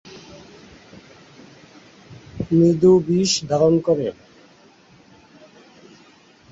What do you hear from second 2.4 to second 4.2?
মৃদু বিষ ধারণ করে।